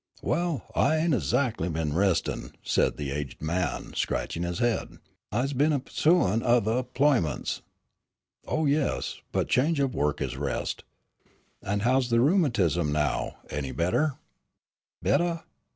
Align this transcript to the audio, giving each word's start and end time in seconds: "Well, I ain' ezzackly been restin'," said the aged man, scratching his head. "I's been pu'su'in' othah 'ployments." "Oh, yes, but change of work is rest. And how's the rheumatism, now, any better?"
"Well, 0.23 0.63
I 0.73 0.95
ain' 0.97 1.13
ezzackly 1.13 1.71
been 1.71 1.93
restin'," 1.93 2.53
said 2.63 2.97
the 2.97 3.11
aged 3.11 3.39
man, 3.39 3.93
scratching 3.93 4.41
his 4.41 4.57
head. 4.57 4.97
"I's 5.31 5.53
been 5.53 5.79
pu'su'in' 5.79 6.41
othah 6.41 6.81
'ployments." 6.85 7.61
"Oh, 8.47 8.65
yes, 8.65 9.21
but 9.31 9.47
change 9.47 9.79
of 9.79 9.93
work 9.93 10.19
is 10.19 10.37
rest. 10.37 10.83
And 11.61 11.83
how's 11.83 12.09
the 12.09 12.19
rheumatism, 12.19 12.91
now, 12.91 13.37
any 13.51 13.71
better?" 13.71 14.15